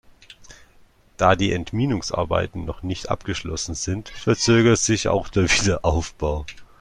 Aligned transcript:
Da 1.17 1.35
die 1.35 1.53
Entminungsarbeiten 1.53 2.65
noch 2.65 2.81
nicht 2.81 3.11
abgeschlossen 3.11 3.75
sind, 3.75 4.09
verzögert 4.09 4.79
sich 4.79 5.07
auch 5.09 5.27
der 5.29 5.43
Wiederaufbau. 5.43 6.47